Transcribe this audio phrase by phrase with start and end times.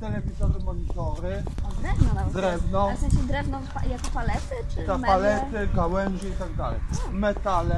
[0.00, 2.32] telewizory, monitory, O, drewno nawet.
[2.32, 2.88] Drewno.
[2.90, 5.06] A w sensie drewno pa- jako palety, czy ta meble?
[5.08, 6.80] palety, gałęzie i tak dalej.
[7.12, 7.76] Metale,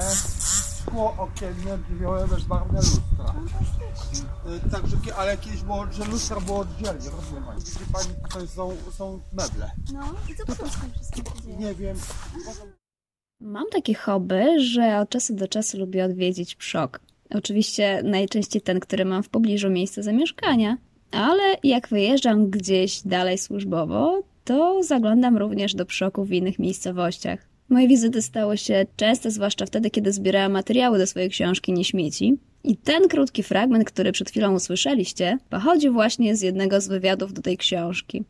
[0.80, 3.24] szkło okienne, drzwiowe, bezbarwne lustra.
[3.26, 4.28] Fantastycznie.
[4.66, 7.60] Y, Także, ki- ale kiedyś było, że lustra było oddzielnie, rozumie pani.
[7.64, 9.70] Widzi pani, tutaj są, są meble.
[9.92, 10.00] No
[10.30, 11.56] i co potem z tym wszystkim się dzieje?
[11.58, 11.96] Nie wiem,
[13.40, 17.00] Mam takie hobby, że od czasu do czasu lubię odwiedzić przok.
[17.34, 20.76] Oczywiście najczęściej ten, który mam w pobliżu miejsca zamieszkania,
[21.10, 27.50] ale jak wyjeżdżam gdzieś dalej służbowo, to zaglądam również do przoków w innych miejscowościach.
[27.68, 32.38] Moje wizyty stały się częste, zwłaszcza wtedy, kiedy zbierałam materiały do swojej książki Nie śmieci.
[32.64, 37.42] I ten krótki fragment, który przed chwilą usłyszeliście, pochodzi właśnie z jednego z wywiadów do
[37.42, 38.24] tej książki.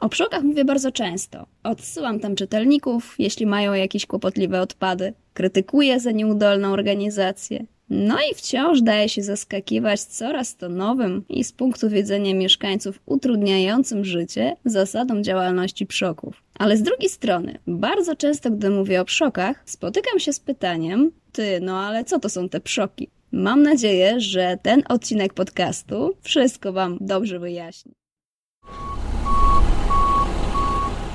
[0.00, 1.46] O przokach mówię bardzo często.
[1.62, 5.12] Odsyłam tam czytelników, jeśli mają jakieś kłopotliwe odpady.
[5.34, 7.64] Krytykuję za nieudolną organizację.
[7.90, 14.04] No i wciąż daje się zaskakiwać coraz to nowym i z punktu widzenia mieszkańców utrudniającym
[14.04, 16.42] życie zasadom działalności przoków.
[16.58, 21.60] Ale z drugiej strony, bardzo często, gdy mówię o przokach, spotykam się z pytaniem: Ty,
[21.62, 23.10] no ale co to są te przoki?
[23.32, 27.92] Mam nadzieję, że ten odcinek podcastu wszystko Wam dobrze wyjaśni.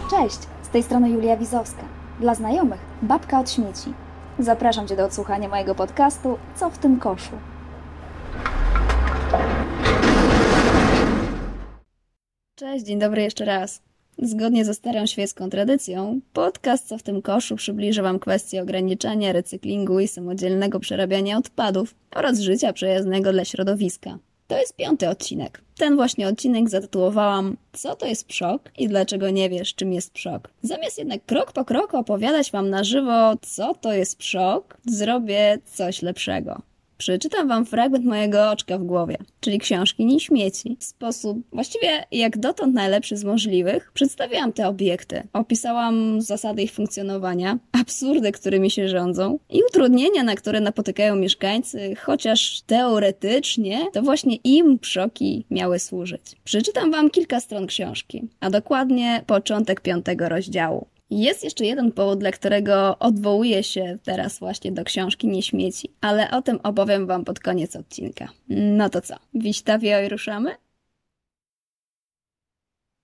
[0.10, 1.84] Cześć, z tej strony Julia Wizowska.
[2.20, 3.94] Dla znajomych, babka od śmieci.
[4.40, 7.32] Zapraszam Cię do odsłuchania mojego podcastu Co w tym koszu?
[12.56, 13.82] Cześć, dzień dobry jeszcze raz.
[14.18, 20.00] Zgodnie ze starą świecką tradycją, podcast Co w tym koszu przybliży Wam kwestie ograniczania recyklingu
[20.00, 24.18] i samodzielnego przerabiania odpadów oraz życia przyjaznego dla środowiska.
[24.50, 25.62] To jest piąty odcinek.
[25.78, 30.50] Ten właśnie odcinek zatytułowałam Co to jest przok i dlaczego nie wiesz, czym jest przok.
[30.62, 36.02] Zamiast jednak krok po kroku opowiadać Wam na żywo, co to jest przok, zrobię coś
[36.02, 36.62] lepszego.
[37.00, 40.78] Przeczytam wam fragment mojego oczka w głowie, czyli książki Nie śmieci.
[40.80, 45.24] W sposób właściwie jak dotąd najlepszy z możliwych przedstawiłam te obiekty.
[45.34, 52.62] Opisałam zasady ich funkcjonowania, absurdy, którymi się rządzą i utrudnienia, na które napotykają mieszkańcy, chociaż
[52.62, 56.22] teoretycznie to właśnie im przoki miały służyć.
[56.44, 60.88] Przeczytam wam kilka stron książki, a dokładnie początek piątego rozdziału.
[61.10, 66.32] Jest jeszcze jeden powód, dla którego odwołuję się teraz właśnie do książki Nie śmieci, ale
[66.32, 68.30] o tym opowiem Wam pod koniec odcinka.
[68.50, 70.56] No to co, wiśtawie i ruszamy?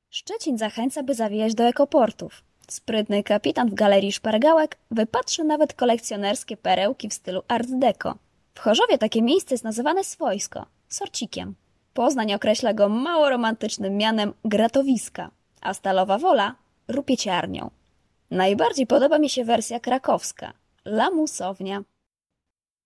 [0.09, 2.43] Szczecin zachęca, by zawijać do ekoportów.
[2.67, 8.15] Sprytny kapitan w galerii szpargałek wypatrzy nawet kolekcjonerskie perełki w stylu art deco.
[8.53, 11.55] W Chorzowie takie miejsce jest nazywane swojsko, sorcikiem.
[11.93, 16.55] Poznań określa go mało romantycznym mianem gratowiska, a Stalowa Wola
[16.87, 17.69] rupieciarnią.
[18.31, 20.53] Najbardziej podoba mi się wersja krakowska,
[20.85, 21.83] lamusownia.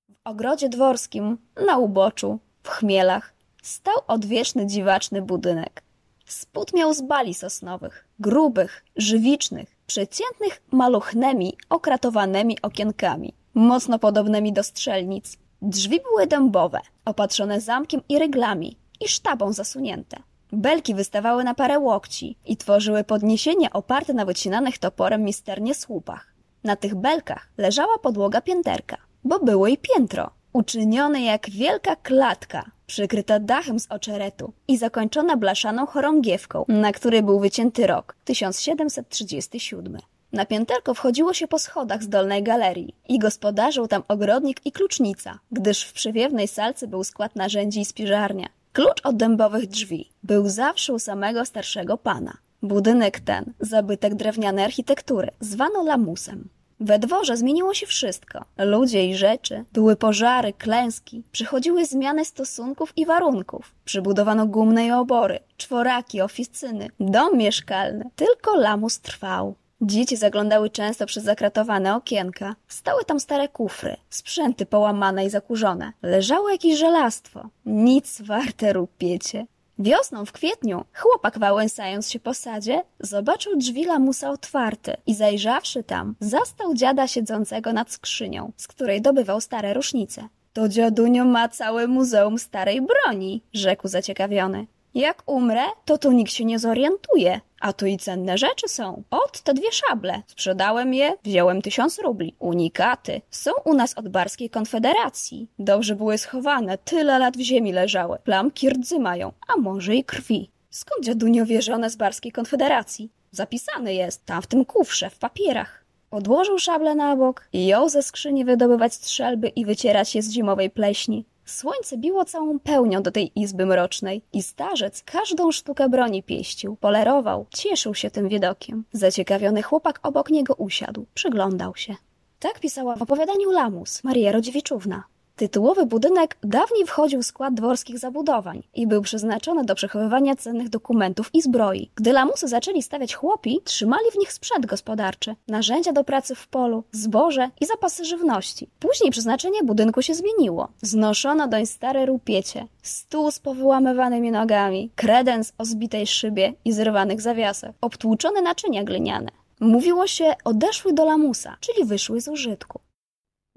[0.09, 3.33] W ogrodzie dworskim, na uboczu, w chmielach,
[3.63, 5.83] stał odwieczny dziwaczny budynek.
[6.25, 15.37] Spód miał z bali sosnowych, grubych, żywicznych, przeciętnych maluchnymi, okratowanymi okienkami, mocno podobnymi do strzelnic.
[15.61, 20.17] Drzwi były dębowe, opatrzone zamkiem i ryglami i sztabą zasunięte.
[20.51, 26.33] Belki wystawały na parę łokci i tworzyły podniesienie oparte na wycinanych toporem misternie słupach.
[26.63, 33.39] Na tych belkach leżała podłoga pięterka, bo było i piętro, uczynione jak wielka klatka, przykryta
[33.39, 39.97] dachem z oczeretu i zakończona blaszaną chorągiewką, na której był wycięty rok 1737.
[40.33, 45.39] Na pięterko wchodziło się po schodach z dolnej galerii i gospodarzył tam ogrodnik i klucznica,
[45.51, 48.47] gdyż w przywiewnej salce był skład narzędzi i spiżarnia.
[48.73, 52.37] Klucz od dębowych drzwi był zawsze u samego starszego pana.
[52.61, 56.49] Budynek ten, zabytek drewnianej architektury, zwano lamusem.
[56.79, 58.45] We dworze zmieniło się wszystko.
[58.57, 63.75] Ludzie i rzeczy, były pożary, klęski, przychodziły zmiany stosunków i warunków.
[63.85, 68.09] Przybudowano gumne i obory, czworaki, oficyny, dom mieszkalny.
[68.15, 69.55] Tylko lamus trwał.
[69.81, 72.55] Dzieci zaglądały często przez zakratowane okienka.
[72.67, 75.93] Stały tam stare kufry, sprzęty połamane i zakurzone.
[76.01, 77.49] Leżało jakieś żelastwo.
[77.65, 79.45] Nic warte rupiecie.
[79.79, 86.15] Wiosną w kwietniu chłopak wałęsając się po sadzie zobaczył drzwi lamusa otwarte i zajrzawszy tam
[86.19, 90.27] zastał dziada siedzącego nad skrzynią, z której dobywał stare rusznice.
[90.53, 94.67] To dziadunio ma całe muzeum starej broni, rzekł zaciekawiony.
[94.95, 99.03] Jak umrę, to tu nikt się nie zorientuje, a tu i cenne rzeczy są.
[99.11, 100.21] Ot, te dwie szable.
[100.27, 102.35] Sprzedałem je, wziąłem tysiąc rubli.
[102.39, 103.21] Unikaty.
[103.31, 105.47] Są u nas od Barskiej Konfederacji.
[105.59, 108.17] Dobrze były schowane, tyle lat w ziemi leżały.
[108.23, 110.49] Plamki rdzy mają, a może i krwi.
[110.69, 113.09] Skąd dziadunio wie, że one z Barskiej Konfederacji?
[113.31, 115.85] Zapisane jest, tam w tym kufrze, w papierach.
[116.11, 120.69] Odłożył szable na bok i jął ze skrzyni wydobywać strzelby i wycierać się z zimowej
[120.69, 121.25] pleśni.
[121.49, 127.45] Słońce biło całą pełnią do tej izby mrocznej i starzec każdą sztukę broni pieścił, polerował,
[127.49, 128.83] cieszył się tym widokiem.
[128.91, 131.95] Zaciekawiony chłopak obok niego usiadł, przyglądał się.
[132.39, 135.03] Tak pisała w opowiadaniu Lamus, Maria Rodziewiczówna.
[135.39, 141.29] Tytułowy budynek dawniej wchodził w skład dworskich zabudowań i był przeznaczony do przechowywania cennych dokumentów
[141.33, 141.89] i zbroi.
[141.95, 146.83] Gdy lamusy zaczęli stawiać chłopi, trzymali w nich sprzęt gospodarczy, narzędzia do pracy w polu,
[146.91, 148.69] zboże i zapasy żywności.
[148.79, 150.67] Później przeznaczenie budynku się zmieniło.
[150.81, 157.71] Znoszono doń stare rupiecie, stół z powyłamywanymi nogami, kredens o zbitej szybie i zrywanych zawiasach,
[157.81, 159.31] obtłuczone naczynia gliniane.
[159.59, 162.79] Mówiło się odeszły do lamusa, czyli wyszły z użytku.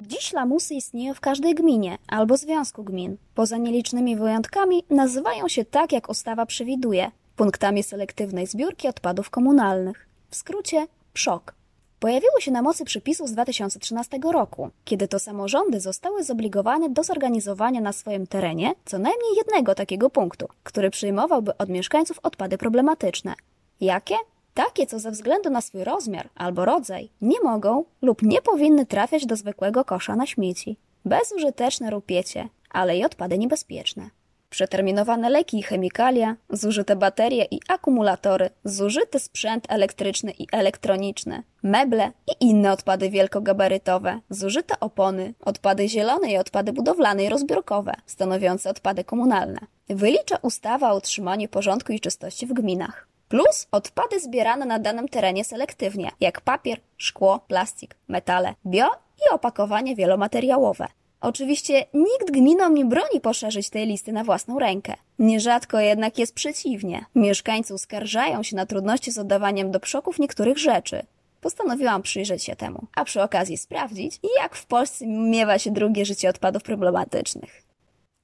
[0.06, 3.16] Dziś lamusy istnieją w każdej gminie albo związku gmin.
[3.34, 10.08] Poza nielicznymi wyjątkami nazywają się tak, jak ustawa przewiduje punktami selektywnej zbiórki odpadów komunalnych.
[10.31, 11.54] W skrócie PSZOK.
[12.00, 17.81] Pojawiły się na mocy przepisów z 2013 roku, kiedy to samorządy zostały zobligowane do zorganizowania
[17.81, 23.34] na swoim terenie co najmniej jednego takiego punktu, który przyjmowałby od mieszkańców odpady problematyczne.
[23.81, 24.14] Jakie?
[24.54, 29.26] Takie, co ze względu na swój rozmiar albo rodzaj nie mogą lub nie powinny trafiać
[29.26, 30.76] do zwykłego kosza na śmieci.
[31.04, 34.10] Bezużyteczne rupiecie, ale i odpady niebezpieczne.
[34.50, 42.44] Przeterminowane leki i chemikalia, zużyte baterie i akumulatory, zużyty sprzęt elektryczny i elektroniczny, meble i
[42.44, 49.60] inne odpady wielkogabarytowe, zużyte opony, odpady zielone i odpady budowlane i rozbiórkowe, stanowiące odpady komunalne.
[49.88, 53.12] Wylicza ustawa o utrzymaniu porządku i czystości w gminach.
[53.32, 58.87] Plus odpady zbierane na danym terenie selektywnie, jak papier, szkło, plastik, metale, bio
[59.19, 60.88] i opakowanie wielomateriałowe.
[61.20, 64.94] Oczywiście nikt gminom nie broni poszerzyć tej listy na własną rękę.
[65.19, 67.05] Nierzadko jednak jest przeciwnie.
[67.14, 71.06] Mieszkańcy uskarżają się na trudności z oddawaniem do przoków niektórych rzeczy.
[71.40, 76.28] Postanowiłam przyjrzeć się temu, a przy okazji sprawdzić, jak w Polsce miewa się drugie życie
[76.28, 77.62] odpadów problematycznych.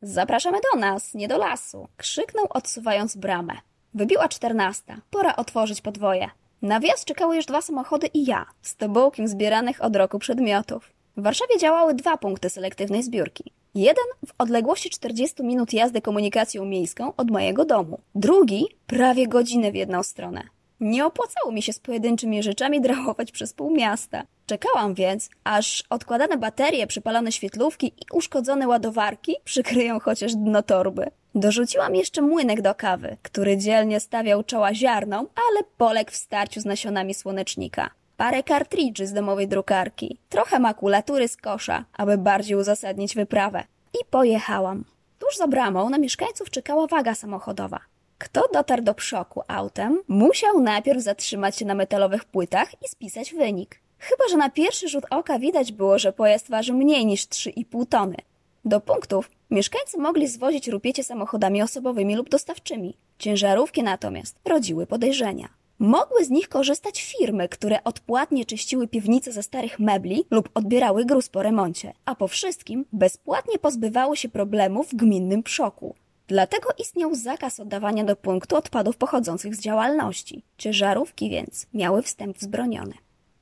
[0.02, 3.54] Zapraszamy do nas, nie do lasu, krzyknął odsuwając bramę.
[3.94, 4.96] Wybiła czternasta.
[5.11, 6.31] Pora otworzyć podwoje.
[6.62, 10.93] Na wjazd czekały już dwa samochody i ja, z tobołkiem zbieranych od roku przedmiotów.
[11.17, 13.52] W Warszawie działały dwa punkty selektywnej zbiórki.
[13.75, 18.00] Jeden w odległości 40 minut jazdy komunikacją miejską od mojego domu.
[18.14, 20.43] Drugi prawie godzinę w jedną stronę.
[20.81, 24.23] Nie opłacało mi się z pojedynczymi rzeczami drałować przez pół miasta.
[24.46, 31.11] Czekałam więc, aż odkładane baterie, przypalone świetlówki i uszkodzone ładowarki przykryją chociaż dno torby.
[31.38, 36.64] Dorzuciłam jeszcze młynek do kawy, który dzielnie stawiał czoła ziarnom, ale poległ w starciu z
[36.64, 37.90] nasionami słonecznika.
[38.17, 43.64] Parę kartridży z domowej drukarki, trochę makulatury z kosza, aby bardziej uzasadnić wyprawę.
[43.94, 44.85] I pojechałam.
[45.19, 47.81] Tuż za bramą na mieszkańców czekała waga samochodowa.
[48.19, 53.81] Kto dotarł do przoku autem, musiał najpierw zatrzymać się na metalowych płytach i spisać wynik.
[53.99, 58.17] Chyba, że na pierwszy rzut oka widać było, że pojazd waży mniej niż 3,5 tony.
[58.64, 62.97] Do punktów mieszkańcy mogli zwozić rupiecie samochodami osobowymi lub dostawczymi.
[63.19, 65.49] Ciężarówki natomiast rodziły podejrzenia.
[65.79, 71.29] Mogły z nich korzystać firmy, które odpłatnie czyściły piwnice ze starych mebli lub odbierały gruz
[71.29, 75.95] po remoncie, a po wszystkim bezpłatnie pozbywały się problemów w gminnym przoku.
[76.29, 80.43] Dlatego istniał zakaz oddawania do punktu odpadów pochodzących z działalności.
[80.59, 82.95] Ciężarówki więc miały wstęp wzbroniony.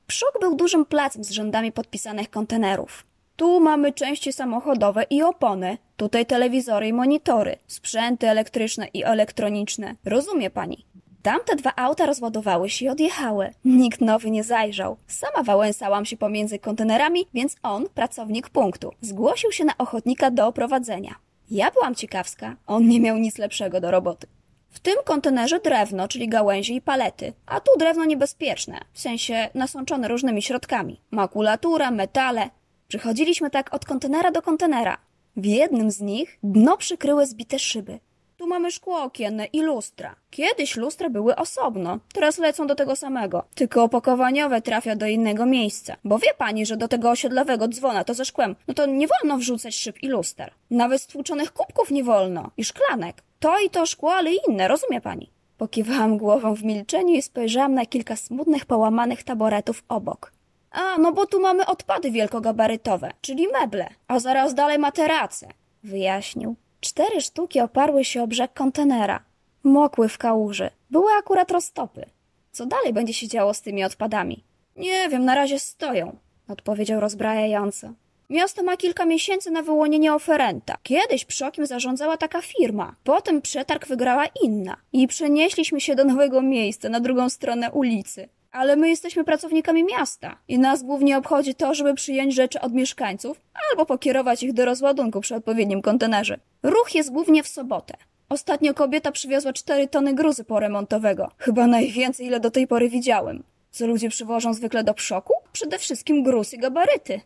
[0.07, 3.05] Przok był dużym placem z rzędami podpisanych kontenerów.
[3.37, 9.95] Tu mamy części samochodowe i opony, tutaj telewizory i monitory, sprzęty elektryczne i elektroniczne.
[10.05, 10.85] Rozumie pani?
[11.21, 13.49] Tamte dwa auta rozładowały się i odjechały.
[13.65, 14.97] Nikt nowy nie zajrzał.
[15.07, 21.15] Sama wałęsałam się pomiędzy kontenerami, więc on, pracownik punktu, zgłosił się na ochotnika do oprowadzenia.
[21.51, 24.27] Ja byłam ciekawska, on nie miał nic lepszego do roboty.
[24.69, 30.07] W tym kontenerze drewno, czyli gałęzie i palety, a tu drewno niebezpieczne, w sensie nasączone
[30.07, 31.01] różnymi środkami.
[31.11, 32.49] Makulatura, metale.
[32.87, 34.97] Przychodziliśmy tak od kontenera do kontenera.
[35.37, 37.99] W jednym z nich dno przykryły zbite szyby.
[38.37, 40.15] Tu mamy szkło okienne i lustra.
[40.29, 43.43] Kiedyś lustra były osobno, teraz lecą do tego samego.
[43.55, 45.95] Tylko opakowaniowe trafia do innego miejsca.
[46.03, 49.37] Bo wie pani, że do tego osiedlowego dzwona to ze szkłem, no to nie wolno
[49.37, 50.51] wrzucać szyb i luster.
[50.69, 52.51] Nawet stłuczonych kubków nie wolno.
[52.57, 53.23] I szklanek.
[53.39, 55.29] To i to szkło, ale inne, rozumie pani?
[55.57, 60.36] Pokiwałam głową w milczeniu i spojrzałam na kilka smutnych, połamanych taboretów obok.
[60.77, 65.47] A, no bo tu mamy odpady wielkogabarytowe, czyli meble, a zaraz dalej materace,
[65.83, 66.55] wyjaśnił.
[66.79, 69.23] Cztery sztuki oparły się o brzeg kontenera.
[69.63, 70.69] Mokły w kałuży.
[70.89, 72.05] Były akurat roztopy.
[72.51, 74.43] Co dalej będzie się działo z tymi odpadami?
[74.75, 76.17] Nie wiem, na razie stoją,
[76.47, 77.93] odpowiedział rozbrajająco.
[78.29, 80.77] Miasto ma kilka miesięcy na wyłonienie oferenta.
[80.83, 82.95] Kiedyś Przokim zarządzała taka firma.
[83.03, 84.77] Potem przetarg wygrała inna.
[84.93, 88.29] I przenieśliśmy się do nowego miejsca, na drugą stronę ulicy.
[88.57, 93.41] Ale my jesteśmy pracownikami miasta i nas głównie obchodzi to, żeby przyjąć rzeczy od mieszkańców
[93.71, 96.39] albo pokierować ich do rozładunku przy odpowiednim kontenerze.
[96.63, 97.93] Ruch jest głównie w sobotę.
[98.29, 101.31] Ostatnio kobieta przywiozła 4 tony gruzu poremontowego.
[101.37, 103.43] Chyba najwięcej, ile do tej pory widziałem.
[103.71, 105.33] Co ludzie przywożą zwykle do przoku?
[105.51, 107.21] Przede wszystkim gruz i gabaryty.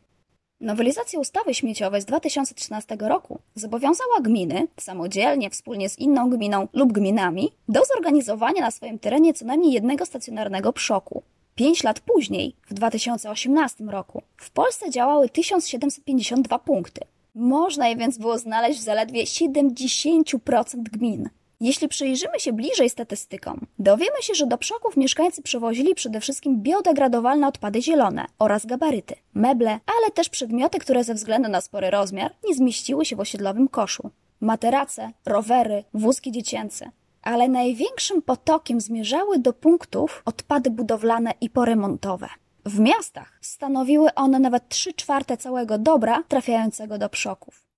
[0.62, 7.52] Nowelizacja ustawy śmieciowej z 2013 roku zobowiązała gminy, samodzielnie, wspólnie z inną gminą lub gminami,
[7.70, 11.24] do zorganizowania na swoim terenie co najmniej jednego stacjonarnego przoku.
[11.56, 17.02] Pięć lat później, w 2018 roku, w Polsce działały 1752 punkty.
[17.36, 21.30] Można je więc było znaleźć w zaledwie 70% gmin.
[21.62, 27.48] Jeśli przyjrzymy się bliżej statystykom, dowiemy się, że do przoków mieszkańcy przewozili przede wszystkim biodegradowalne
[27.48, 32.56] odpady zielone oraz gabaryty, meble, ale też przedmioty, które ze względu na spory rozmiar nie
[32.56, 34.10] zmieściły się w osiedlowym koszu.
[34.40, 36.92] Materace, rowery, wózki dziecięce.
[37.22, 42.28] Ale największym potokiem zmierzały do punktów odpady budowlane i poremontowe.
[42.66, 47.71] W miastach stanowiły one nawet 3 czwarte całego dobra trafiającego do przoków.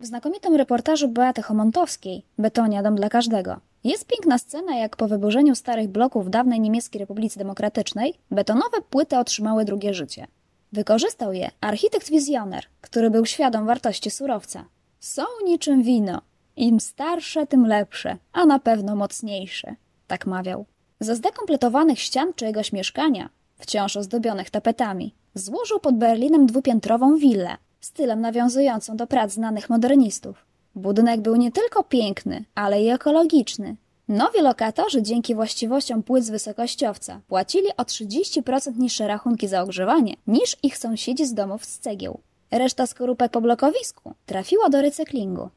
[0.00, 5.54] W znakomitym reportażu Beaty Homontowskiej Betonia dom dla każdego jest piękna scena, jak po wyburzeniu
[5.54, 10.26] starych bloków dawnej Niemieckiej Republice Demokratycznej betonowe płyty otrzymały drugie życie.
[10.72, 14.64] Wykorzystał je architekt-wizjoner, który był świadom wartości surowca.
[15.00, 16.20] Są niczym wino.
[16.56, 19.74] Im starsze, tym lepsze, a na pewno mocniejsze,
[20.06, 20.66] tak mawiał.
[21.00, 23.28] Ze zdekompletowanych ścian czyjegoś mieszkania,
[23.58, 30.46] wciąż ozdobionych tapetami, złożył pod Berlinem dwupiętrową willę, stylem nawiązującą do prac znanych modernistów.
[30.74, 33.76] Budynek był nie tylko piękny, ale i ekologiczny.
[34.08, 40.56] Nowi lokatorzy dzięki właściwościom płyt z wysokościowca płacili o 30% niższe rachunki za ogrzewanie niż
[40.62, 42.20] ich sąsiedzi z domów z cegieł.
[42.50, 45.48] Reszta skorupek po blokowisku trafiła do recyklingu.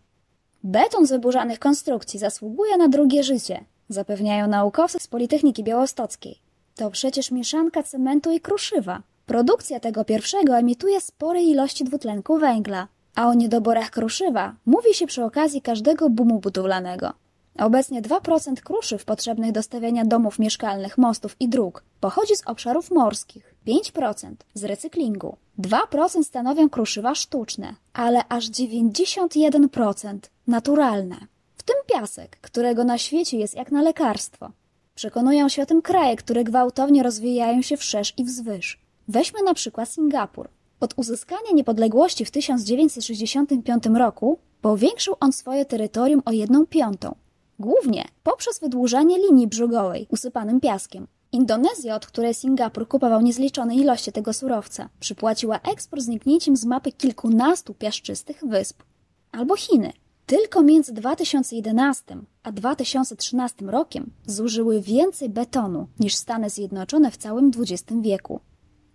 [0.64, 6.40] Beton z wyburzanych konstrukcji zasługuje na drugie życie, zapewniają naukowcy z Politechniki Białostockiej.
[6.76, 9.02] To przecież mieszanka cementu i kruszywa.
[9.26, 15.24] Produkcja tego pierwszego emituje spore ilości dwutlenku węgla, a o niedoborach kruszywa mówi się przy
[15.24, 17.14] okazji każdego boomu budowlanego.
[17.60, 23.56] Obecnie 2% kruszyw potrzebnych do stawiania domów mieszkalnych, mostów i dróg pochodzi z obszarów morskich,
[23.68, 31.16] 5% z recyklingu, 2% stanowią kruszywa sztuczne, ale aż 91% naturalne.
[31.58, 34.52] W tym piasek, którego na świecie jest jak na lekarstwo.
[34.96, 38.83] Przekonują się o tym kraje, które gwałtownie rozwijają się wszerz i wzwyż.
[39.08, 40.50] Weźmy na przykład Singapur.
[40.80, 47.16] Od uzyskania niepodległości w 1965 roku powiększył on swoje terytorium o jedną piątą.
[47.60, 51.08] Głównie poprzez wydłużanie linii brzugowej usypanym piaskiem.
[51.32, 57.74] Indonezja, od której Singapur kupował niezliczone ilości tego surowca, przypłaciła eksport zniknięciem z mapy kilkunastu
[57.74, 58.84] piaszczystych wysp.
[59.32, 59.94] Albo Chiny.
[60.26, 68.02] Tylko między 2011 a 2013 rokiem zużyły więcej betonu niż Stany Zjednoczone w całym XX
[68.02, 68.40] wieku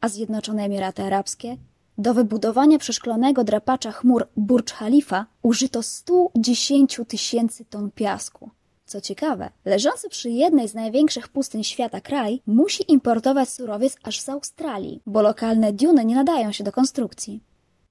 [0.01, 1.57] a Zjednoczone Emiraty Arabskie,
[1.99, 8.51] do wybudowania przeszklonego drapacza chmur Burj Khalifa użyto 110 tysięcy ton piasku.
[8.87, 14.29] Co ciekawe, leżący przy jednej z największych pustyń świata kraj musi importować surowiec aż z
[14.29, 17.41] Australii, bo lokalne duny nie nadają się do konstrukcji.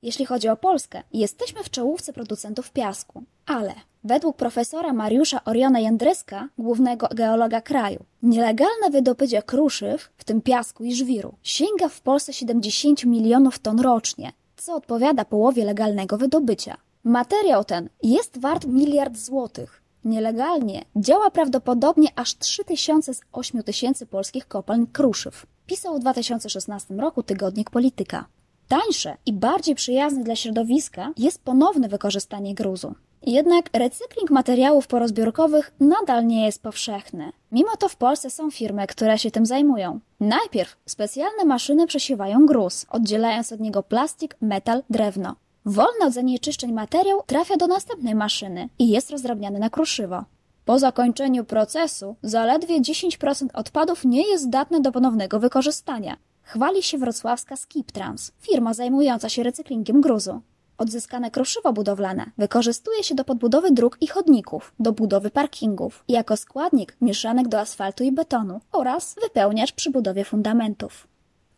[0.02, 3.74] Jeśli chodzi o Polskę, jesteśmy w czołówce producentów piasku, ale
[4.04, 10.96] według profesora Mariusza Oriona Jędryska, głównego geologa kraju, nielegalne wydobycie kruszyw, w tym piasku i
[10.96, 16.78] żwiru, sięga w Polsce 70 milionów ton rocznie, co odpowiada połowie legalnego wydobycia.
[17.04, 19.82] Materiał ten jest wart miliard złotych.
[20.06, 25.46] Nielegalnie działa prawdopodobnie aż 3000 z 8000 polskich kopalń kruszyw.
[25.66, 28.26] Pisał w 2016 roku tygodnik Polityka.
[28.68, 32.96] Tańsze i bardziej przyjazne dla środowiska jest ponowne wykorzystanie gruzu.
[33.26, 37.32] Jednak recykling materiałów porozbiórkowych nadal nie jest powszechny.
[37.52, 40.00] Mimo to w Polsce są firmy, które się tym zajmują.
[40.20, 45.36] Najpierw specjalne maszyny przesiewają gruz, oddzielając od niego plastik, metal, drewno.
[45.66, 50.24] Wolny od zanieczyszczeń materiał trafia do następnej maszyny i jest rozdrabniany na kruszywo.
[50.66, 56.18] Po zakończeniu procesu zaledwie 10% odpadów nie jest zdatne do ponownego wykorzystania.
[56.48, 60.42] Chwali się wrocławska Skiptrans, firma zajmująca się recyklingiem gruzu.
[60.78, 66.38] Odzyskane kruszywo budowlane wykorzystuje się do podbudowy dróg i chodników, do budowy parkingów i jako
[66.38, 71.08] składnik mieszanek do asfaltu i betonu oraz wypełniacz przy budowie fundamentów.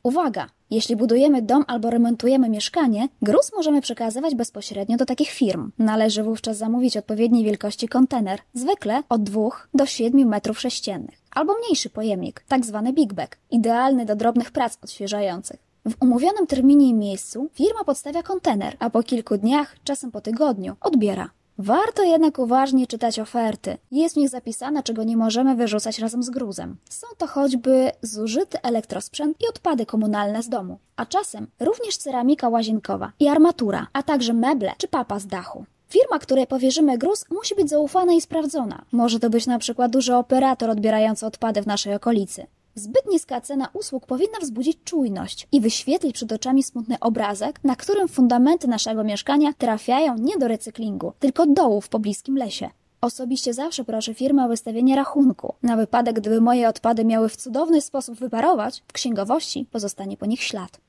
[0.04, 0.50] Uwaga!
[0.70, 5.72] Jeśli budujemy dom albo remontujemy mieszkanie, gruz możemy przekazywać bezpośrednio do takich firm.
[5.80, 9.42] Należy wówczas zamówić odpowiedniej wielkości kontener, zwykle od 2
[9.74, 14.78] do 7 metrów sześciennych, albo mniejszy pojemnik, tak zwany big bag, idealny do drobnych prac
[14.84, 15.60] odświeżających.
[15.90, 20.76] W umówionym terminie i miejscu firma podstawia kontener, a po kilku dniach, czasem po tygodniu,
[20.82, 21.30] odbiera.
[21.58, 23.78] Warto jednak uważnie czytać oferty.
[23.92, 26.78] Jest w nich zapisane, czego nie możemy wyrzucać razem z gruzem.
[26.90, 33.12] Są to choćby zużyty elektrosprzęt i odpady komunalne z domu, a czasem również ceramika łazienkowa
[33.20, 35.66] i armatura, a także meble czy papa z dachu.
[35.90, 38.86] Firma, której powierzymy gruz, musi być zaufana i sprawdzona.
[38.92, 42.48] Może to być na przykład duży operator odbierający odpady w naszej okolicy.
[42.76, 48.08] Zbyt niska cena usług powinna wzbudzić czujność i wyświetlić przed oczami smutny obrazek, na którym
[48.08, 52.70] fundamenty naszego mieszkania trafiają nie do recyklingu, tylko dołu w pobliskim lesie.
[53.02, 55.54] Osobiście zawsze proszę firmę o wystawienie rachunku.
[55.64, 60.44] Na wypadek, gdyby moje odpady miały w cudowny sposób wyparować, w księgowości pozostanie po nich
[60.44, 60.80] ślad.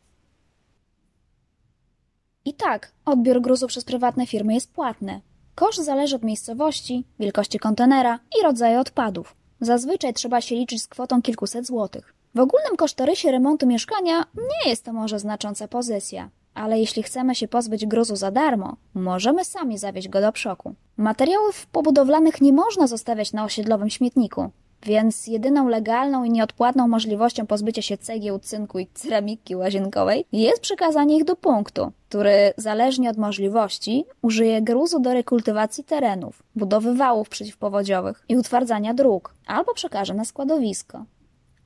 [2.44, 5.20] I tak, odbiór gruzu przez prywatne firmy jest płatny.
[5.54, 9.36] Koszt zależy od miejscowości, wielkości kontenera i rodzaju odpadów.
[9.60, 12.14] Zazwyczaj trzeba się liczyć z kwotą kilkuset złotych.
[12.34, 17.48] W ogólnym kosztorysie remontu mieszkania nie jest to może znacząca pozycja, ale jeśli chcemy się
[17.48, 20.74] pozbyć gruzu za darmo, możemy sami zawieźć go do przoku.
[20.96, 24.50] Materiałów pobudowlanych nie można zostawiać na osiedlowym śmietniku,
[24.82, 31.16] więc jedyną legalną i nieodpłatną możliwością pozbycia się cegieł, cynku i ceramiki łazienkowej jest przekazanie
[31.16, 38.24] ich do punktu, który zależnie od możliwości użyje gruzu do rekultywacji terenów, budowy wałów przeciwpowodziowych
[38.28, 41.04] i utwardzania dróg, albo przekaże na składowisko.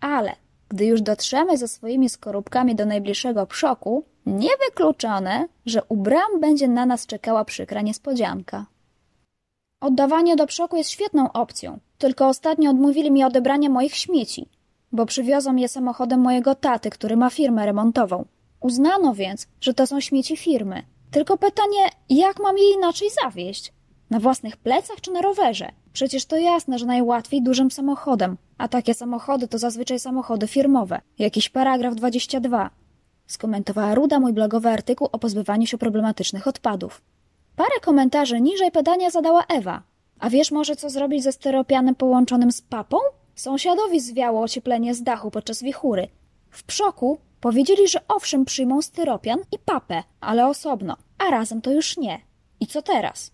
[0.01, 0.33] Ale
[0.69, 6.87] gdy już dotrzemy ze swoimi skorupkami do najbliższego przoku, niewykluczone, że u bram będzie na
[6.87, 8.67] nas czekała przykra niespodzianka.
[9.81, 14.49] Oddawanie do przoku jest świetną opcją, tylko ostatnio odmówili mi odebrania moich śmieci,
[14.93, 18.25] bo przywiozą je samochodem mojego taty, który ma firmę remontową.
[18.61, 20.83] Uznano więc, że to są śmieci firmy.
[21.11, 23.73] Tylko pytanie, jak mam je inaczej zawieźć?
[24.11, 25.69] Na własnych plecach czy na rowerze?
[25.93, 31.01] Przecież to jasne, że najłatwiej dużym samochodem, a takie samochody to zazwyczaj samochody firmowe.
[31.19, 32.71] Jakiś paragraf 22.
[33.27, 37.03] Skomentowała Ruda mój blogowy artykuł o pozbywaniu się problematycznych odpadów.
[37.57, 39.83] Parę komentarzy niżej pytania zadała Ewa.
[40.19, 42.97] A wiesz może, co zrobić ze steropianem połączonym z papą?
[43.35, 46.09] Sąsiadowi zwiało ocieplenie z dachu podczas wichury.
[46.51, 51.97] W przoku powiedzieli, że owszem przyjmą styropian i papę, ale osobno, a razem to już
[51.97, 52.21] nie.
[52.61, 53.31] I co teraz?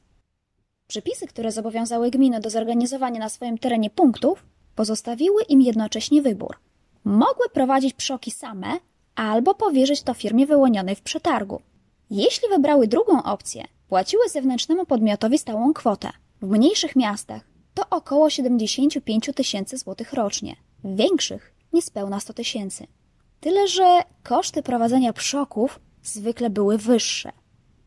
[0.86, 4.44] Przepisy, które zobowiązały gminy do zorganizowania na swoim terenie punktów,
[4.74, 6.56] pozostawiły im jednocześnie wybór.
[7.04, 8.66] Mogły prowadzić przoki same,
[9.14, 11.62] albo powierzyć to firmie wyłonionej w przetargu.
[12.10, 16.10] Jeśli wybrały drugą opcję, płaciły zewnętrznemu podmiotowi stałą kwotę.
[16.42, 17.42] W mniejszych miastach
[17.74, 22.86] to około 75 tysięcy złotych rocznie, w większych niespełna 100 tysięcy.
[23.40, 27.32] Tyle, że koszty prowadzenia przoków zwykle były wyższe.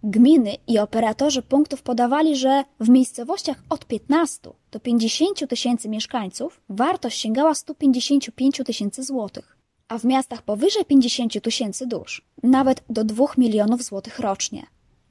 [0.04, 7.20] Gminy i operatorzy punktów podawali, że w miejscowościach od 15 do 50 tysięcy mieszkańców wartość
[7.20, 13.84] sięgała 155 tysięcy złotych, a w miastach powyżej 50 tysięcy dusz nawet do 2 milionów
[13.84, 14.64] złotych rocznie.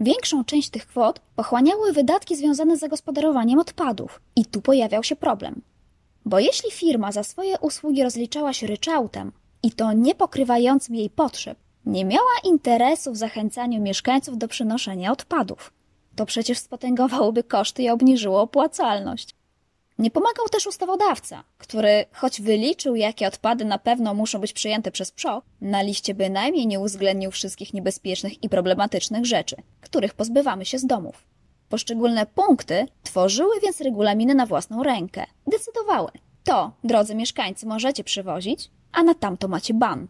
[0.03, 4.21] Większą część tych kwot pochłaniały wydatki związane z zagospodarowaniem odpadów.
[4.37, 5.63] I tu pojawiał się problem.
[6.25, 11.59] Bo jeśli firma za swoje usługi rozliczała się ryczałtem, i to nie pokrywającym jej potrzeb,
[11.87, 15.73] nie miała interesu w zachęcaniu mieszkańców do przynoszenia odpadów.
[16.17, 19.35] To przecież spotęgowałoby koszty i obniżyło opłacalność.
[20.03, 25.11] Nie pomagał też ustawodawca, który, choć wyliczył, jakie odpady na pewno muszą być przyjęte przez
[25.11, 30.87] PSZO, na liście bynajmniej nie uwzględnił wszystkich niebezpiecznych i problematycznych rzeczy, których pozbywamy się z
[30.87, 31.25] domów.
[31.69, 35.27] Poszczególne punkty tworzyły więc regulaminy na własną rękę.
[35.47, 36.11] Decydowały.
[36.45, 40.09] To, drodzy mieszkańcy, możecie przywozić, a na tamto macie ban.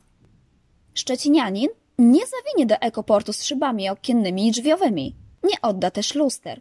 [0.95, 5.15] Szczecinianin nie zawinie do ekoportu z szybami okiennymi i drzwiowymi.
[5.43, 6.61] Nie odda też luster.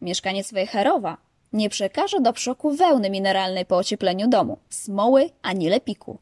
[0.00, 6.18] Mieszkaniec Wejherowa nie przekaże do przoku wełny mineralnej po ociepleniu domu, smoły ani lepiku.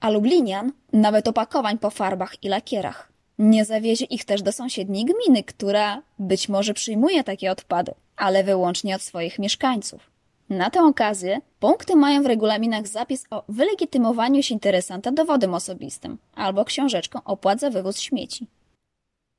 [0.00, 3.12] A Lublinian nawet opakowań po farbach i lakierach.
[3.38, 8.96] Nie zawiezie ich też do sąsiedniej gminy, która być może przyjmuje takie odpady, ale wyłącznie
[8.96, 10.10] od swoich mieszkańców.
[10.50, 16.64] Na tę okazję punkty mają w regulaminach zapis o wylegitymowaniu się interesanta dowodem osobistym albo
[16.64, 18.46] książeczką opłat za wywóz śmieci.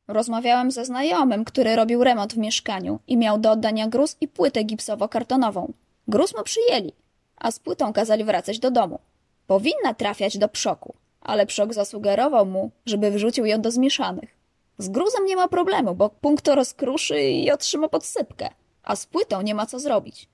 [0.10, 4.64] Rozmawiałem ze znajomym, który robił remont w mieszkaniu i miał do oddania gruz i płytę
[4.64, 5.72] gipsowo-kartonową.
[6.08, 6.94] Gruz mu przyjęli,
[7.38, 9.00] a z płytą kazali wracać do domu.
[9.48, 14.38] Powinna trafiać do przoku, ale przok zasugerował mu, żeby wrzucił ją do zmieszanych.
[14.78, 18.50] Z gruzem nie ma problemu, bo punkt to rozkruszy i otrzyma podsypkę,
[18.84, 20.30] a z płytą nie ma co zrobić.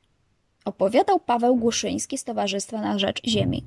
[0.65, 3.63] Opowiadał Paweł Głuszyński z Towarzystwa na Rzecz Ziemi.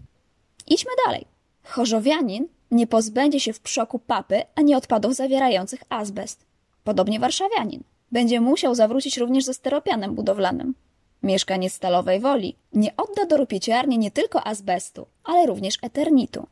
[0.66, 1.26] Idźmy dalej.
[1.64, 6.46] Chorzowianin nie pozbędzie się w przoku papy ani odpadów zawierających azbest.
[6.84, 7.82] Podobnie warszawianin.
[8.12, 10.74] Będzie musiał zawrócić również ze steropianem budowlanym.
[11.22, 16.46] Mieszkaniec Stalowej Woli nie odda do rupieciarni nie tylko azbestu, ale również eternitu.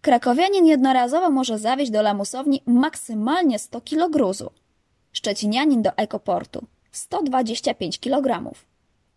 [0.00, 4.50] Krakowianin jednorazowo może zawieźć do lamusowni maksymalnie 100 kg gruzu.
[5.12, 8.50] Szczecinianin do ekoportu 125 kg.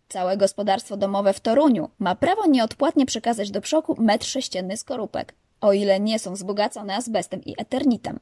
[0.08, 5.72] Całe gospodarstwo domowe w Toruniu ma prawo nieodpłatnie przekazać do przoku metr sześcienny skorupek, o
[5.72, 8.20] ile nie są wzbogacone azbestem i eternitem.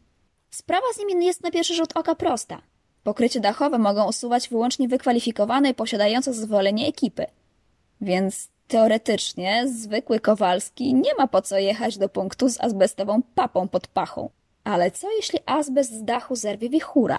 [0.50, 2.62] Sprawa z nimi jest na pierwszy rzut oka prosta.
[3.02, 7.26] Pokrycie dachowe mogą usuwać wyłącznie wykwalifikowane i posiadające zezwolenie ekipy.
[8.00, 13.86] Więc teoretycznie zwykły Kowalski nie ma po co jechać do punktu z azbestową papą pod
[13.86, 14.30] pachą.
[14.64, 17.18] Ale co jeśli azbest z dachu zerwie wichura?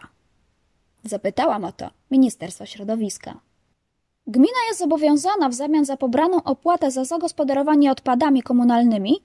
[1.04, 3.39] Zapytałam o to Ministerstwo Środowiska.
[4.28, 9.15] Gmina jest zobowiązana w zamian za pobraną opłatę za zagospodarowanie odpadami komunalnymi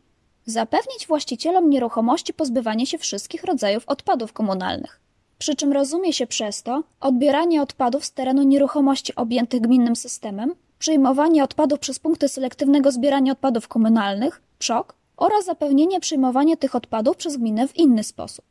[0.47, 5.01] zapewnić właścicielom nieruchomości pozbywanie się wszystkich rodzajów odpadów komunalnych.
[5.39, 11.45] Przy czym rozumie się przez to odbieranie odpadów z terenu nieruchomości objętych gminnym systemem, przyjmowanie
[11.45, 17.69] odpadów przez punkty selektywnego zbierania odpadów komunalnych, PSZOK, oraz zapewnienie przyjmowania tych odpadów przez gminę
[17.69, 18.45] w inny sposób.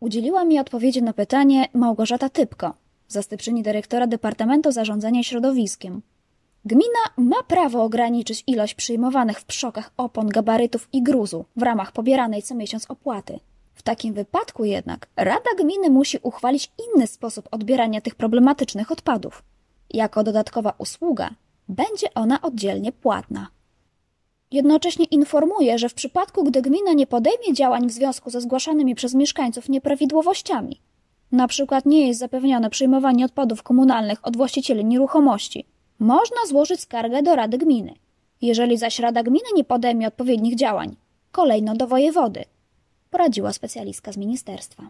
[0.00, 2.74] Udzieliła mi odpowiedzi na pytanie Małgorzata Typko,
[3.08, 6.02] zastępczyni dyrektora Departamentu Zarządzania Środowiskiem.
[6.64, 12.42] Gmina ma prawo ograniczyć ilość przyjmowanych w przokach opon, gabarytów i gruzu w ramach pobieranej
[12.42, 13.40] co miesiąc opłaty.
[13.74, 19.42] W takim wypadku jednak Rada Gminy musi uchwalić inny sposób odbierania tych problematycznych odpadów.
[19.90, 21.30] Jako dodatkowa usługa
[21.68, 23.48] będzie ona oddzielnie płatna.
[24.50, 29.14] Jednocześnie informuje, że w przypadku, gdy gmina nie podejmie działań w związku ze zgłaszanymi przez
[29.14, 30.80] mieszkańców nieprawidłowościami,
[31.48, 35.66] przykład nie jest zapewnione przyjmowanie odpadów komunalnych od właścicieli nieruchomości,
[36.00, 37.94] można złożyć skargę do Rady Gminy.
[38.42, 40.96] Jeżeli zaś Rada Gminy nie podejmie odpowiednich działań,
[41.32, 42.44] kolejno do wojewody,
[43.10, 44.82] poradziła specjalistka z ministerstwa.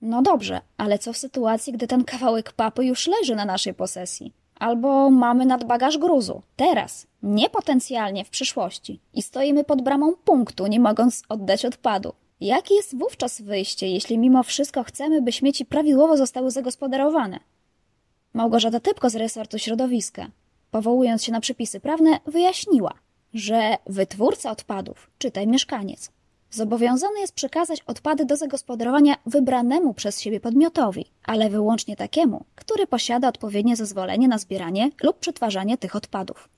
[0.00, 4.32] No dobrze, ale co w sytuacji, gdy ten kawałek papy już leży na naszej posesji?
[4.58, 10.80] Albo mamy nadbagaż gruzu, teraz, nie potencjalnie w przyszłości, i stoimy pod bramą punktu, nie
[10.80, 12.12] mogąc oddać odpadu.
[12.40, 17.40] Jakie jest wówczas wyjście, jeśli mimo wszystko chcemy, by śmieci prawidłowo zostały zagospodarowane?
[18.38, 20.30] Małgorzata Typko z resortu środowiska,
[20.70, 22.94] powołując się na przepisy prawne, wyjaśniła,
[23.34, 26.10] że wytwórca odpadów, czytaj mieszkaniec,
[26.50, 33.28] zobowiązany jest przekazać odpady do zagospodarowania wybranemu przez siebie podmiotowi, ale wyłącznie takiemu, który posiada
[33.28, 36.48] odpowiednie zezwolenie na zbieranie lub przetwarzanie tych odpadów.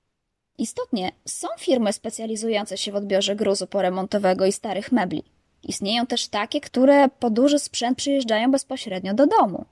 [0.59, 5.23] Istotnie są firmy specjalizujące się w odbiorze gruzu poremontowego i starych mebli.
[5.63, 9.65] Istnieją też takie, które po duży sprzęt przyjeżdżają bezpośrednio do domu.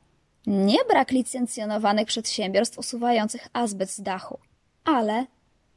[0.49, 4.39] Nie brak licencjonowanych przedsiębiorstw usuwających azbest z dachu,
[4.85, 5.27] ale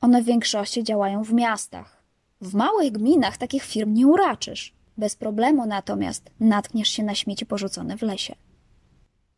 [0.01, 2.03] one w większości działają w miastach.
[2.41, 4.73] W małych gminach takich firm nie uraczysz.
[4.97, 8.35] Bez problemu natomiast natkniesz się na śmieci porzucone w lesie.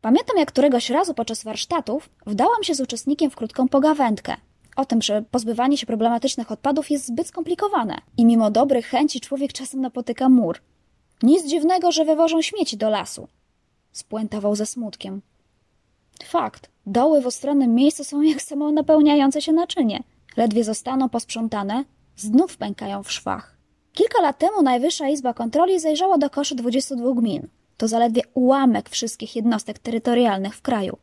[0.00, 4.36] Pamiętam, jak któregoś razu podczas warsztatów wdałam się z uczestnikiem w krótką pogawędkę
[4.76, 9.52] o tym, że pozbywanie się problematycznych odpadów jest zbyt skomplikowane i mimo dobrych chęci człowiek
[9.52, 10.58] czasem napotyka mur.
[11.22, 13.28] Nic dziwnego, że wywożą śmieci do lasu.
[13.94, 15.22] Spuentował ze smutkiem.
[16.24, 16.70] Fakt.
[16.86, 20.02] Doły w ustronnym miejscu są jak samo napełniające się naczynie.
[20.36, 21.84] Ledwie zostaną posprzątane,
[22.16, 23.56] znów pękają w szwach.
[23.92, 27.48] Kilka lat temu Najwyższa Izba Kontroli zajrzała do koszy 22 gmin.
[27.76, 30.96] To zaledwie ułamek wszystkich jednostek terytorialnych w kraju.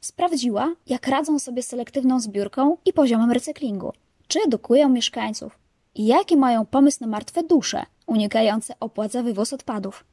[0.00, 3.92] Sprawdziła, jak radzą sobie selektywną zbiórką i poziomem recyklingu.
[4.28, 5.58] Czy edukują mieszkańców?
[5.94, 10.04] I jaki mają pomysł na martwe dusze, unikające opłat za wywóz odpadów?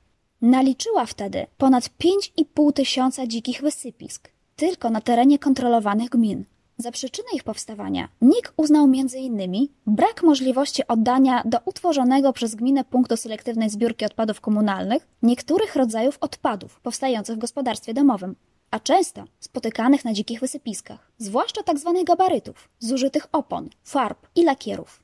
[0.43, 6.43] Naliczyła wtedy ponad 5,5 tysiąca dzikich wysypisk, tylko na terenie kontrolowanych gmin.
[6.77, 9.67] Za przyczynę ich powstawania NIK uznał m.in.
[9.87, 16.79] brak możliwości oddania do utworzonego przez gminę punktu selektywnej zbiórki odpadów komunalnych niektórych rodzajów odpadów
[16.79, 18.35] powstających w gospodarstwie domowym,
[18.71, 21.93] a często spotykanych na dzikich wysypiskach, zwłaszcza tzw.
[21.95, 25.02] Tak gabarytów, zużytych opon, farb i lakierów.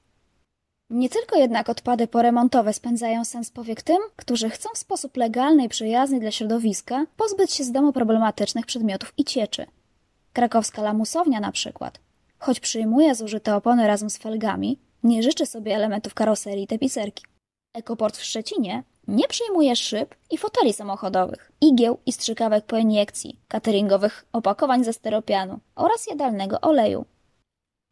[0.89, 5.69] Nie tylko jednak odpady poremontowe spędzają sens powiek tym, którzy chcą w sposób legalny i
[5.69, 9.65] przyjazny dla środowiska pozbyć się z domu problematycznych przedmiotów i cieczy.
[10.33, 11.99] Krakowska lamusownia na przykład,
[12.39, 17.23] choć przyjmuje zużyte opony razem z felgami, nie życzy sobie elementów karoserii i tapicerki.
[17.73, 24.25] Ekoport w Szczecinie nie przyjmuje szyb i foteli samochodowych, igieł i strzykawek po iniekcji, cateringowych
[24.33, 27.05] opakowań ze steropianu oraz jadalnego oleju.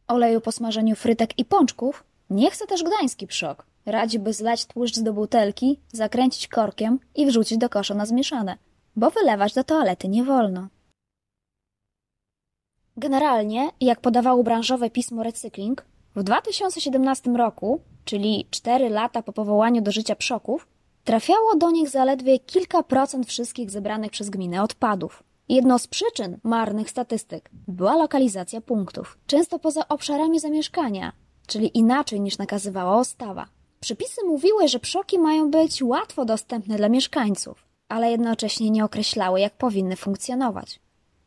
[0.08, 3.66] Oleju po smażeniu frytek i pączków nie chce też gdański przok.
[3.86, 8.58] Radzi, by zlać tłuszcz do butelki, zakręcić korkiem i wrzucić do kosza na zmieszane,
[8.96, 10.68] bo wylewać do toalety nie wolno.
[12.98, 15.86] Generalnie, jak podawało branżowe pismo Recykling,
[16.16, 20.68] w 2017 roku, czyli 4 lata po powołaniu do życia przoków,
[21.04, 25.24] trafiało do nich zaledwie kilka procent wszystkich zebranych przez gminę odpadów.
[25.50, 31.14] Jedną z przyczyn marnych statystyk była lokalizacja punktów, często poza obszarami zamieszkania,
[31.48, 33.46] czyli inaczej niż nakazywała ustawa.
[33.80, 39.54] Przepisy mówiły, że przoki mają być łatwo dostępne dla mieszkańców, ale jednocześnie nie określały, jak
[39.54, 40.80] powinny funkcjonować.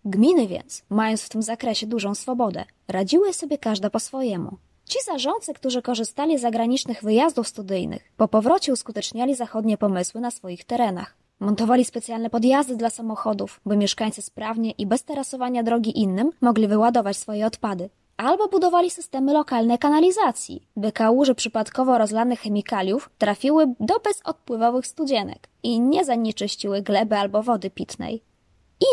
[0.05, 4.57] Gminy więc, mając w tym zakresie dużą swobodę, radziły sobie każda po swojemu.
[4.85, 10.65] Ci zarządcy, którzy korzystali z zagranicznych wyjazdów studyjnych, po powrocie uskuteczniali zachodnie pomysły na swoich
[10.65, 11.17] terenach.
[11.41, 17.17] Montowali specjalne podjazdy dla samochodów, by mieszkańcy sprawnie i bez terasowania drogi innym mogli wyładować
[17.17, 17.91] swoje odpady.
[18.21, 25.81] Albo budowali systemy lokalnej kanalizacji, by kałuże przypadkowo rozlanych chemikaliów trafiły do bezodpływowych studzienek i
[25.81, 28.23] nie zanieczyściły gleby albo wody pitnej.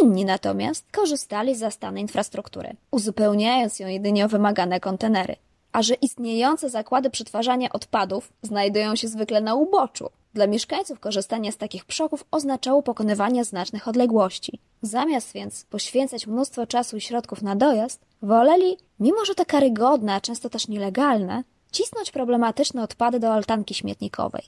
[0.02, 5.36] Inni natomiast korzystali z zastanej infrastruktury, uzupełniając ją jedynie o wymagane kontenery.
[5.72, 11.58] A że istniejące zakłady przetwarzania odpadów znajdują się zwykle na uboczu, dla mieszkańców korzystanie z
[11.58, 14.60] takich przoków oznaczało pokonywanie znacznych odległości.
[14.82, 20.22] Zamiast więc poświęcać mnóstwo czasu i środków na dojazd, woleli, mimo że to karygodne, a
[20.22, 24.44] często też nielegalne, cisnąć problematyczne odpady do altanki śmietnikowej.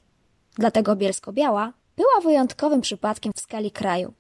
[0.55, 4.13] Dlatego Bielsko-Biała była wyjątkowym przypadkiem w skali kraju.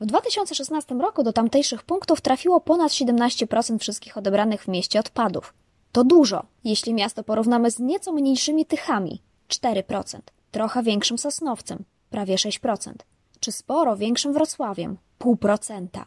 [0.00, 5.54] W 2016 roku do tamtejszych punktów trafiło ponad 17% wszystkich odebranych w mieście odpadów.
[5.92, 10.18] To dużo, jeśli miasto porównamy z nieco mniejszymi Tychami 4%,
[10.50, 12.92] trochę większym Sosnowcem prawie 6%,
[13.40, 16.04] czy sporo większym Wrocławiem 0,5%.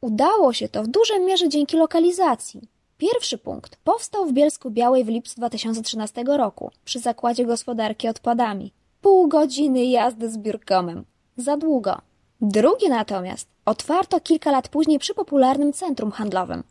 [0.00, 2.60] Udało się to w dużej mierze dzięki lokalizacji.
[2.98, 8.72] Pierwszy punkt powstał w Bielsku Białej w lipcu 2013 roku przy zakładzie gospodarki odpadami.
[9.00, 11.04] Pół godziny jazdy z biurkomem.
[11.36, 12.00] Za długo.
[12.40, 16.62] Drugi natomiast otwarto kilka lat później przy popularnym centrum handlowym.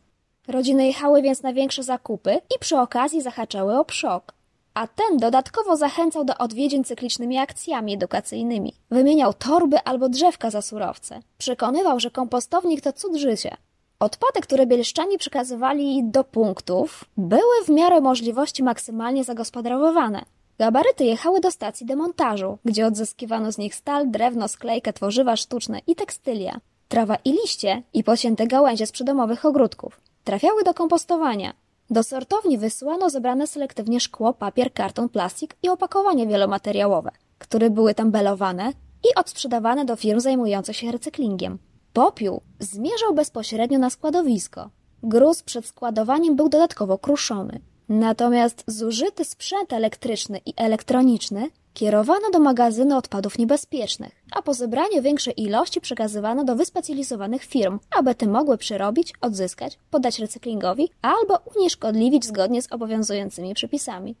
[0.48, 4.35] Rodziny jechały więc na większe zakupy i przy okazji zahaczały o przok.
[4.76, 8.72] A ten dodatkowo zachęcał do odwiedzin cyklicznymi akcjami edukacyjnymi.
[8.90, 11.20] Wymieniał torby albo drzewka za surowce.
[11.38, 13.56] Przekonywał, że kompostownik to cud życia.
[14.00, 20.24] Odpady, które bielszczanie przekazywali do punktów, były w miarę możliwości maksymalnie zagospodarowywane.
[20.58, 25.94] Gabaryty jechały do stacji demontażu, gdzie odzyskiwano z nich stal, drewno, sklejkę, tworzywa sztuczne i
[25.94, 26.60] tekstylia.
[26.88, 30.00] Trawa i liście i pocięte gałęzie z przydomowych ogródków.
[30.24, 31.52] Trafiały do kompostowania.
[31.90, 38.10] Do sortowni wysyłano zebrane selektywnie szkło, papier, karton, plastik i opakowania wielomateriałowe, które były tam
[38.10, 38.72] belowane
[39.04, 41.58] i odsprzedawane do firm zajmujących się recyklingiem.
[41.92, 44.70] Popiół zmierzał bezpośrednio na składowisko.
[45.02, 47.60] Gruz przed składowaniem był dodatkowo kruszony.
[47.88, 55.42] Natomiast zużyty sprzęt elektryczny i elektroniczny kierowano do magazynu odpadów niebezpiecznych, a po zebraniu większej
[55.42, 62.62] ilości przekazywano do wyspecjalizowanych firm, aby te mogły przerobić, odzyskać, podać recyklingowi albo unieszkodliwić zgodnie
[62.62, 64.16] z obowiązującymi przepisami.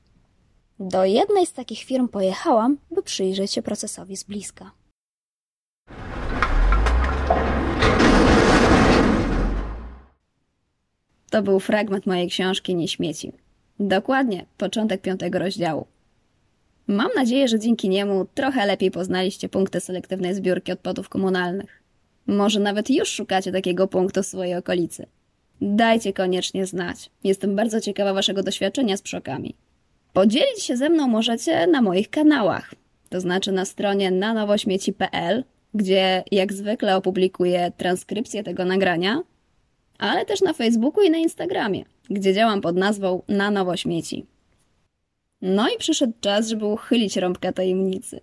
[0.80, 4.70] Do jednej z takich firm pojechałam, by przyjrzeć się procesowi z bliska.
[11.30, 13.32] To był fragment mojej książki Nie śmieci.
[13.80, 15.86] Dokładnie początek piątego rozdziału.
[16.86, 21.82] Mam nadzieję, że dzięki niemu trochę lepiej poznaliście punkty selektywnej zbiórki odpadów komunalnych.
[22.26, 25.06] Może nawet już szukacie takiego punktu w swojej okolicy.
[25.60, 27.10] Dajcie koniecznie znać.
[27.24, 29.54] Jestem bardzo ciekawa waszego doświadczenia z przokami.
[30.12, 32.74] Podzielić się ze mną możecie na moich kanałach,
[33.08, 35.44] to znaczy na stronie nanowośmieci.pl,
[35.74, 39.22] gdzie jak zwykle opublikuję transkrypcję tego nagrania,
[39.98, 44.26] ale też na Facebooku i na Instagramie, gdzie działam pod nazwą Na Nowo Śmieci.
[45.42, 48.20] No i przyszedł czas, żeby uchylić rąbka tajemnicy.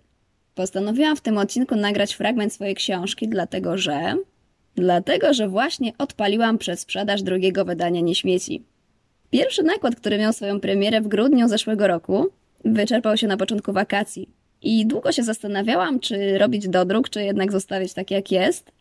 [0.54, 4.14] Postanowiłam w tym odcinku nagrać fragment swojej książki, dlatego że...
[4.76, 8.64] Dlatego, że właśnie odpaliłam przedsprzedaż drugiego wydania Nieśmieci.
[9.30, 12.26] Pierwszy nakład, który miał swoją premierę w grudniu zeszłego roku,
[12.64, 14.28] wyczerpał się na początku wakacji.
[14.62, 18.72] I długo się zastanawiałam, czy robić dodruk, czy jednak zostawić tak jak jest,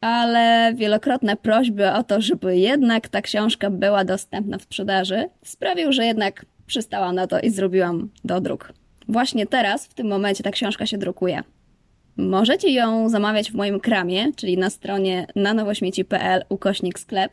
[0.00, 6.06] ale wielokrotne prośby o to, żeby jednak ta książka była dostępna w sprzedaży, sprawił, że
[6.06, 8.72] jednak przystałam na to i zrobiłam dodruk.
[9.08, 11.42] Właśnie teraz, w tym momencie, ta książka się drukuje.
[12.16, 17.32] Możecie ją zamawiać w moim kramie, czyli na stronie nanowośmieci.pl ukośnik sklep.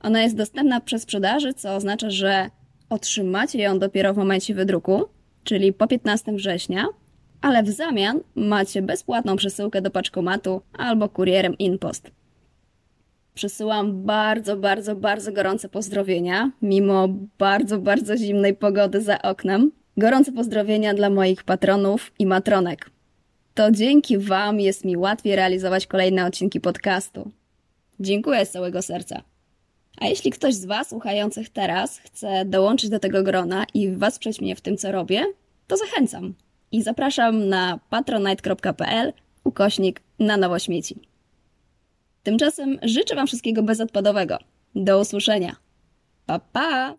[0.00, 2.50] Ona jest dostępna przez sprzedaży, co oznacza, że
[2.88, 5.04] otrzymacie ją dopiero w momencie wydruku,
[5.44, 6.86] czyli po 15 września,
[7.40, 12.10] ale w zamian macie bezpłatną przesyłkę do paczkomatu albo kurierem InPost.
[13.34, 19.72] Przesyłam bardzo, bardzo, bardzo gorące pozdrowienia, mimo bardzo, bardzo zimnej pogody za oknem.
[19.96, 22.90] Gorące pozdrowienia dla moich patronów i matronek.
[23.54, 27.30] To dzięki Wam jest mi łatwiej realizować kolejne odcinki podcastu.
[28.00, 29.22] Dziękuję z całego serca.
[30.00, 34.56] A jeśli ktoś z Was słuchających teraz chce dołączyć do tego grona i wesprzeć mnie
[34.56, 35.24] w tym, co robię,
[35.66, 36.34] to zachęcam
[36.72, 39.12] i zapraszam na patronite.pl
[39.44, 41.11] ukośnik na nowo śmieci.
[42.22, 44.38] Tymczasem życzę Wam wszystkiego bezodpadowego.
[44.74, 45.56] Do usłyszenia.
[46.26, 46.94] Pa, pa!